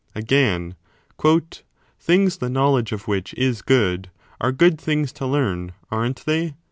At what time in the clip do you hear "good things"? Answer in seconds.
4.51-5.11